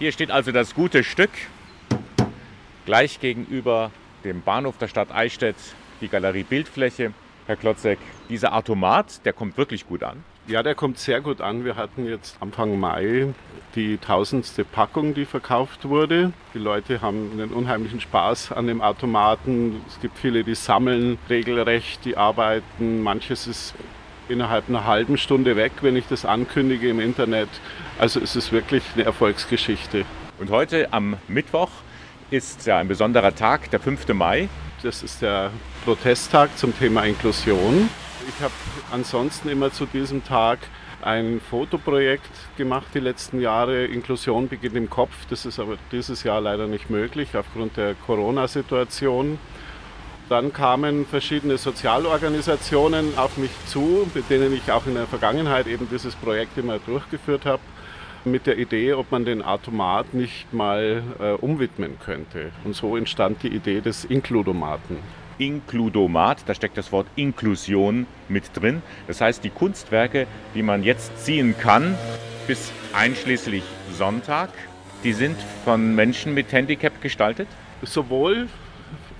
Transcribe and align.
Hier 0.00 0.12
steht 0.12 0.30
also 0.30 0.50
das 0.50 0.74
gute 0.74 1.04
Stück, 1.04 1.28
gleich 2.86 3.20
gegenüber 3.20 3.90
dem 4.24 4.40
Bahnhof 4.40 4.78
der 4.78 4.88
Stadt 4.88 5.12
Eichstätt, 5.14 5.56
die 6.00 6.08
Galerie 6.08 6.42
Bildfläche. 6.42 7.12
Herr 7.46 7.56
Klotzek, 7.56 7.98
dieser 8.30 8.54
Automat, 8.54 9.22
der 9.26 9.34
kommt 9.34 9.58
wirklich 9.58 9.86
gut 9.86 10.02
an. 10.02 10.24
Ja, 10.46 10.62
der 10.62 10.74
kommt 10.74 10.98
sehr 10.98 11.20
gut 11.20 11.42
an. 11.42 11.66
Wir 11.66 11.76
hatten 11.76 12.06
jetzt 12.06 12.38
Anfang 12.40 12.80
Mai 12.80 13.34
die 13.74 13.98
tausendste 13.98 14.64
Packung, 14.64 15.12
die 15.12 15.26
verkauft 15.26 15.86
wurde. 15.86 16.32
Die 16.54 16.58
Leute 16.58 17.02
haben 17.02 17.32
einen 17.32 17.50
unheimlichen 17.50 18.00
Spaß 18.00 18.52
an 18.52 18.68
dem 18.68 18.80
Automaten. 18.80 19.82
Es 19.86 20.00
gibt 20.00 20.16
viele, 20.16 20.44
die 20.44 20.54
sammeln 20.54 21.18
regelrecht, 21.28 22.06
die 22.06 22.16
arbeiten. 22.16 23.02
Manches 23.02 23.46
ist 23.46 23.74
innerhalb 24.30 24.68
einer 24.68 24.86
halben 24.86 25.18
Stunde 25.18 25.56
weg, 25.56 25.72
wenn 25.82 25.96
ich 25.96 26.06
das 26.06 26.24
ankündige 26.24 26.88
im 26.88 27.00
Internet. 27.00 27.48
Also 27.98 28.20
es 28.20 28.36
ist 28.36 28.52
wirklich 28.52 28.82
eine 28.94 29.04
Erfolgsgeschichte. 29.04 30.04
Und 30.38 30.50
heute 30.50 30.92
am 30.92 31.16
Mittwoch 31.28 31.70
ist 32.30 32.66
ja 32.66 32.78
ein 32.78 32.88
besonderer 32.88 33.34
Tag, 33.34 33.70
der 33.70 33.80
5. 33.80 34.08
Mai. 34.14 34.48
Das 34.82 35.02
ist 35.02 35.20
der 35.20 35.50
Protesttag 35.84 36.56
zum 36.56 36.76
Thema 36.78 37.02
Inklusion. 37.02 37.90
Ich 38.28 38.42
habe 38.42 38.54
ansonsten 38.92 39.48
immer 39.48 39.72
zu 39.72 39.84
diesem 39.86 40.24
Tag 40.24 40.60
ein 41.02 41.40
Fotoprojekt 41.50 42.30
gemacht 42.56 42.86
die 42.94 43.00
letzten 43.00 43.40
Jahre. 43.40 43.86
Inklusion 43.86 44.48
beginnt 44.48 44.76
im 44.76 44.88
Kopf. 44.88 45.12
Das 45.28 45.46
ist 45.46 45.58
aber 45.58 45.76
dieses 45.92 46.22
Jahr 46.22 46.40
leider 46.40 46.66
nicht 46.66 46.90
möglich 46.90 47.36
aufgrund 47.36 47.76
der 47.76 47.94
Corona-Situation. 48.06 49.38
Dann 50.30 50.52
kamen 50.52 51.06
verschiedene 51.06 51.58
Sozialorganisationen 51.58 53.18
auf 53.18 53.36
mich 53.36 53.50
zu, 53.66 54.08
mit 54.14 54.30
denen 54.30 54.54
ich 54.54 54.70
auch 54.70 54.86
in 54.86 54.94
der 54.94 55.08
Vergangenheit 55.08 55.66
eben 55.66 55.88
dieses 55.90 56.14
Projekt 56.14 56.56
immer 56.56 56.78
durchgeführt 56.78 57.46
habe, 57.46 57.60
mit 58.24 58.46
der 58.46 58.56
Idee, 58.56 58.92
ob 58.92 59.10
man 59.10 59.24
den 59.24 59.42
Automat 59.42 60.14
nicht 60.14 60.52
mal 60.52 61.02
äh, 61.18 61.32
umwidmen 61.32 61.98
könnte. 61.98 62.52
Und 62.62 62.76
so 62.76 62.96
entstand 62.96 63.42
die 63.42 63.48
Idee 63.48 63.80
des 63.80 64.04
Inkludomaten. 64.04 64.98
Inkludomat, 65.38 66.44
da 66.46 66.54
steckt 66.54 66.78
das 66.78 66.92
Wort 66.92 67.08
Inklusion 67.16 68.06
mit 68.28 68.44
drin. 68.54 68.82
Das 69.08 69.20
heißt, 69.20 69.42
die 69.42 69.50
Kunstwerke, 69.50 70.28
die 70.54 70.62
man 70.62 70.84
jetzt 70.84 71.24
ziehen 71.24 71.56
kann, 71.58 71.98
bis 72.46 72.70
einschließlich 72.92 73.64
Sonntag, 73.98 74.50
die 75.02 75.12
sind 75.12 75.36
von 75.64 75.96
Menschen 75.96 76.34
mit 76.34 76.52
Handicap 76.52 77.02
gestaltet? 77.02 77.48
Sowohl 77.82 78.46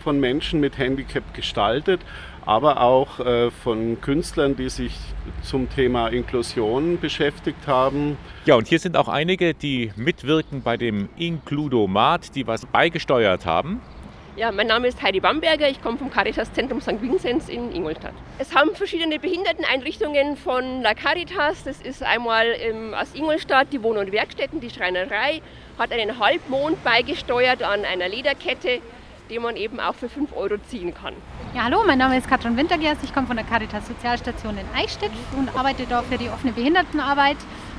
von 0.00 0.20
Menschen 0.20 0.60
mit 0.60 0.78
Handicap 0.78 1.34
gestaltet, 1.34 2.00
aber 2.46 2.80
auch 2.80 3.20
äh, 3.20 3.50
von 3.50 4.00
Künstlern, 4.00 4.56
die 4.56 4.68
sich 4.68 4.96
zum 5.42 5.68
Thema 5.70 6.08
Inklusion 6.08 6.98
beschäftigt 6.98 7.66
haben. 7.66 8.16
Ja, 8.44 8.56
und 8.56 8.68
hier 8.68 8.78
sind 8.78 8.96
auch 8.96 9.08
einige, 9.08 9.54
die 9.54 9.92
mitwirken 9.96 10.62
bei 10.62 10.76
dem 10.76 11.08
Inkludomat, 11.16 12.34
die 12.34 12.46
was 12.46 12.66
beigesteuert 12.66 13.46
haben. 13.46 13.80
Ja, 14.36 14.52
mein 14.52 14.68
Name 14.68 14.86
ist 14.86 15.02
Heidi 15.02 15.20
Bamberger, 15.20 15.68
ich 15.68 15.82
komme 15.82 15.98
vom 15.98 16.08
Caritas 16.08 16.52
Zentrum 16.52 16.80
St. 16.80 17.02
Vinzenz 17.02 17.48
in 17.48 17.74
Ingolstadt. 17.74 18.14
Es 18.38 18.54
haben 18.54 18.74
verschiedene 18.74 19.18
Behinderteneinrichtungen 19.18 20.36
von 20.36 20.82
La 20.82 20.94
Caritas, 20.94 21.64
das 21.64 21.80
ist 21.82 22.02
einmal 22.02 22.46
ähm, 22.58 22.94
aus 22.94 23.14
Ingolstadt 23.14 23.66
die 23.72 23.82
Wohn- 23.82 23.98
und 23.98 24.12
Werkstätten, 24.12 24.60
die 24.60 24.70
Schreinerei, 24.70 25.42
hat 25.78 25.92
einen 25.92 26.18
Halbmond 26.18 26.82
beigesteuert 26.84 27.62
an 27.62 27.84
einer 27.84 28.08
Lederkette 28.08 28.80
den 29.30 29.42
man 29.42 29.56
eben 29.56 29.80
auch 29.80 29.94
für 29.94 30.08
5 30.08 30.36
Euro 30.36 30.58
ziehen 30.68 30.92
kann. 30.92 31.14
Ja, 31.54 31.64
hallo, 31.64 31.82
mein 31.86 31.98
Name 31.98 32.18
ist 32.18 32.28
Katrin 32.28 32.56
Wintergers. 32.56 32.98
Ich 33.02 33.14
komme 33.14 33.26
von 33.28 33.36
der 33.36 33.46
Caritas 33.46 33.86
Sozialstation 33.86 34.58
in 34.58 34.66
Eichstätt 34.76 35.12
und 35.38 35.56
arbeite 35.56 35.86
dort 35.88 36.06
für 36.06 36.18
die 36.18 36.28
offene 36.28 36.52
Behindertenarbeit. 36.52 37.36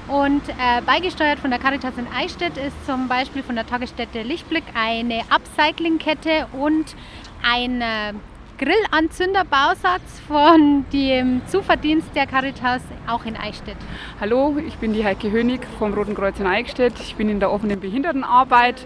Und 0.08 0.42
äh, 0.50 0.82
beigesteuert 0.86 1.40
von 1.40 1.52
der 1.52 1.60
Caritas 1.60 1.98
in 1.98 2.08
Eichstätt 2.08 2.58
ist 2.58 2.86
zum 2.86 3.08
Beispiel 3.08 3.44
von 3.44 3.56
der 3.56 3.68
Tagesstätte 3.68 4.24
Lichtblick 4.24 4.64
eine 4.74 5.22
Upcycling-Kette 5.30 6.48
und 6.54 6.96
ein 7.44 7.82
äh, 7.82 8.14
Grillanzünderbausatz 8.58 10.20
von 10.28 10.86
dem 10.94 11.42
Zuverdienst 11.48 12.16
der 12.16 12.28
Caritas 12.28 12.82
auch 13.08 13.26
in 13.26 13.36
Eichstätt. 13.36 13.78
Hallo, 14.20 14.56
ich 14.66 14.76
bin 14.76 14.94
die 14.94 15.04
Heike 15.04 15.32
Hönig 15.32 15.62
vom 15.80 15.94
Roten 15.94 16.16
Kreuz 16.16 16.40
in 16.40 16.46
Eichstätt. 16.46 17.00
Ich 17.00 17.16
bin 17.16 17.30
in 17.30 17.40
der 17.40 17.52
offenen 17.52 17.80
Behindertenarbeit. 17.80 18.86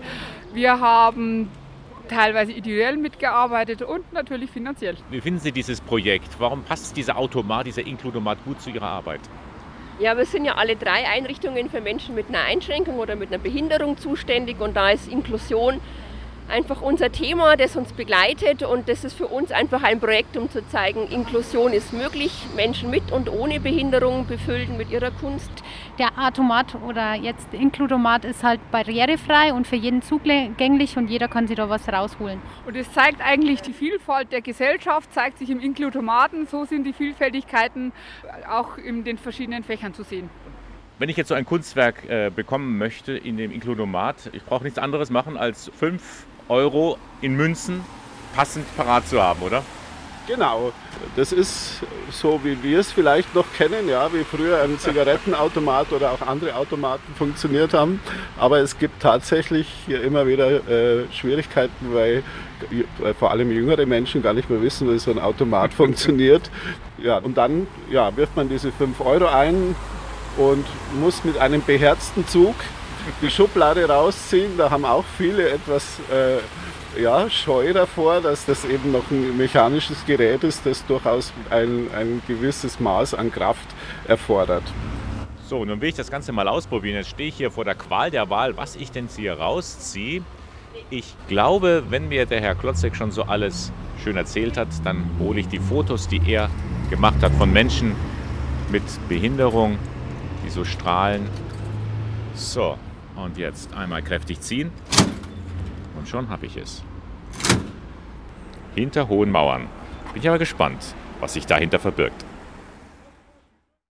Wir 0.54 0.80
haben 0.80 1.50
teilweise 2.08 2.52
ideell 2.52 2.98
mitgearbeitet 2.98 3.82
und 3.82 4.12
natürlich 4.14 4.50
finanziell. 4.52 4.96
Wie 5.10 5.22
finden 5.22 5.40
Sie 5.40 5.52
dieses 5.52 5.82
Projekt? 5.82 6.30
Warum 6.40 6.64
passt 6.64 6.96
dieser 6.98 7.18
Automat, 7.18 7.68
dieser 7.68 7.86
Inkludomat 7.86 8.38
gut 8.46 8.62
zu 8.62 8.70
Ihrer 8.70 8.88
Arbeit? 8.88 9.22
Ja, 10.00 10.18
wir 10.18 10.26
sind 10.26 10.44
ja 10.44 10.56
alle 10.56 10.76
drei 10.76 11.08
Einrichtungen 11.08 11.70
für 11.70 11.80
Menschen 11.80 12.16
mit 12.16 12.28
einer 12.28 12.42
Einschränkung 12.42 13.00
oder 13.00 13.16
mit 13.16 13.30
einer 13.30 13.42
Behinderung 13.42 13.98
zuständig 13.98 14.60
und 14.60 14.76
da 14.76 14.90
ist 14.90 15.08
Inklusion 15.08 15.80
einfach 16.50 16.82
unser 16.82 17.12
Thema, 17.12 17.56
das 17.58 17.76
uns 17.76 17.94
begleitet 17.94 18.64
und 18.64 18.88
das 18.90 19.04
ist 19.04 19.18
für 19.18 19.28
uns 19.28 19.52
einfach 19.52 19.84
ein 19.84 20.00
Projekt, 20.00 20.38
um 20.38 20.50
zu 20.50 20.68
zeigen, 20.70 21.08
Inklusion 21.08 21.74
ist 21.74 21.94
möglich. 21.94 22.32
Menschen 22.56 22.90
mit 22.90 23.12
und 23.12 23.30
ohne 23.30 23.60
Behinderung 23.60 24.28
befüllen 24.28 24.78
mit 24.78 24.92
ihrer 24.92 25.12
Kunst. 25.12 25.52
Der 25.98 26.10
Automat 26.18 26.76
oder 26.88 27.16
jetzt 27.16 27.54
Inkludomat 27.54 28.26
ist 28.26 28.44
halt 28.44 28.60
barrierefrei 28.72 29.54
und 29.54 29.68
für 29.68 29.76
jeden 29.76 30.02
zugänglich 30.02 30.98
und 30.98 31.10
jeder 31.10 31.28
kann 31.28 31.48
sich 31.48 31.58
da 31.58 31.70
was 31.70 31.88
rausholen. 31.88 32.42
Und 32.66 32.76
es 32.76 32.92
zeigt 32.92 33.22
eigentlich 33.22 33.62
die 33.62 33.74
Vielfalt 33.74 34.32
der 34.32 34.42
Gesellschaft, 34.42 35.14
zeigt 35.14 35.40
sich 35.40 35.50
im 35.50 35.60
Inkludomaten. 35.60 36.48
So 36.48 36.66
sind 36.66 36.84
die 36.84 36.94
Vielfältigkeiten 36.94 37.92
auch 38.50 38.78
in 38.78 39.04
den 39.04 39.18
verschiedenen 39.18 39.64
Fächern 39.64 39.94
zu 39.94 40.04
sehen. 40.04 40.30
Wenn 40.98 41.10
ich 41.10 41.18
jetzt 41.18 41.28
so 41.28 41.36
ein 41.36 41.46
Kunstwerk 41.46 42.10
äh, 42.10 42.32
bekommen 42.34 42.78
möchte 42.78 43.12
in 43.18 43.36
dem 43.36 43.52
Inkludomat, 43.52 44.30
ich 44.32 44.44
brauche 44.46 44.64
nichts 44.64 44.80
anderes 44.80 45.10
machen 45.10 45.36
als 45.36 45.70
fünf 45.78 46.26
Euro 46.50 46.98
in 47.22 47.36
Münzen 47.36 47.84
passend 48.36 48.66
parat 48.76 49.08
zu 49.08 49.22
haben, 49.22 49.42
oder? 49.42 49.64
Genau, 50.28 50.72
das 51.16 51.32
ist 51.32 51.84
so, 52.10 52.40
wie 52.44 52.62
wir 52.64 52.80
es 52.80 52.92
vielleicht 52.92 53.36
noch 53.36 53.46
kennen, 53.56 53.88
ja, 53.88 54.12
wie 54.12 54.24
früher 54.24 54.60
ein 54.64 54.80
Zigarettenautomat 54.80 55.92
oder 55.92 56.12
auch 56.12 56.22
andere 56.22 56.56
Automaten 56.56 57.14
funktioniert 57.16 57.76
haben. 57.76 58.00
Aber 58.40 58.58
es 58.58 58.80
gibt 58.80 59.04
tatsächlich 59.04 59.68
hier 59.86 60.02
immer 60.02 60.26
wieder 60.26 60.68
äh, 60.68 61.06
Schwierigkeiten, 61.14 61.94
weil, 61.94 62.24
weil, 62.98 63.14
vor 63.14 63.30
allem 63.30 63.52
jüngere 63.52 63.86
Menschen 63.86 64.24
gar 64.24 64.34
nicht 64.34 64.50
mehr 64.50 64.64
wissen, 64.64 64.92
wie 64.92 64.98
so 64.98 65.12
ein 65.12 65.20
Automat 65.20 65.74
funktioniert. 65.76 66.50
Ja, 66.98 67.20
und 67.20 67.38
dann 67.38 67.68
ja, 67.92 68.16
wirft 68.18 68.36
man 68.36 68.50
diese 68.50 68.72
5 68.72 69.00
Euro 69.02 69.28
ein 69.28 69.76
und 70.38 70.66
muss 71.00 71.24
mit 71.24 71.38
einem 71.38 71.62
beherzten 71.62 72.28
Zug 72.28 72.56
die 73.22 73.30
Schublade 73.30 73.88
rausziehen. 73.88 74.58
Da 74.58 74.70
haben 74.70 74.86
auch 74.86 75.06
viele 75.18 75.50
etwas 75.50 76.00
äh, 76.12 77.02
ja, 77.02 77.30
Scheu 77.30 77.74
davor, 77.74 78.22
dass 78.22 78.46
das 78.46 78.66
eben 78.66 78.92
noch 78.92 79.10
ein 79.12 79.36
mechanisches 79.38 80.06
Gerät 80.06 80.44
ist, 80.44 80.66
das 80.66 80.86
durchaus 80.86 81.34
ein, 81.50 81.88
ein 81.96 82.22
gewisses 82.28 82.80
Maß 82.80 83.14
an 83.14 83.32
Kraft 83.32 83.68
erfordert. 84.08 84.64
So, 85.48 85.64
nun 85.64 85.80
will 85.80 85.90
ich 85.90 85.96
das 85.96 86.10
Ganze 86.10 86.32
mal 86.32 86.48
ausprobieren. 86.48 86.96
Jetzt 86.96 87.10
stehe 87.10 87.30
ich 87.30 87.36
hier 87.36 87.52
vor 87.52 87.66
der 87.66 87.76
Qual 87.76 88.10
der 88.10 88.30
Wahl, 88.30 88.58
was 88.58 88.76
ich 88.76 88.92
denn 88.92 89.08
hier 89.16 89.34
rausziehe. 89.34 90.24
Ich 90.90 91.16
glaube, 91.28 91.84
wenn 91.90 92.10
mir 92.10 92.26
der 92.26 92.42
Herr 92.42 92.56
Klotzek 92.56 92.96
schon 92.96 93.12
so 93.12 93.24
alles 93.24 93.72
schön 94.04 94.18
erzählt 94.18 94.58
hat, 94.58 94.68
dann 94.84 95.04
hole 95.20 95.40
ich 95.40 95.48
die 95.48 95.60
Fotos, 95.60 96.08
die 96.08 96.22
er 96.26 96.50
gemacht 96.90 97.22
hat 97.22 97.32
von 97.34 97.52
Menschen 97.52 97.96
mit 98.72 98.84
Behinderung, 99.08 99.78
die 100.46 100.50
so 100.50 100.66
strahlen. 100.66 101.30
So, 102.34 102.78
und 103.16 103.38
jetzt 103.38 103.74
einmal 103.74 104.02
kräftig 104.02 104.42
ziehen. 104.42 104.72
Und 105.98 106.08
schon 106.08 106.30
habe 106.30 106.46
ich 106.46 106.58
es. 106.58 106.84
Hinter 108.76 109.08
hohen 109.08 109.32
Mauern. 109.32 109.68
Bin 110.14 110.22
ich 110.22 110.28
aber 110.28 110.40
gespannt, 110.40 110.96
was 111.20 111.34
sich 111.34 111.46
dahinter 111.46 111.80
verbirgt. 111.80 112.26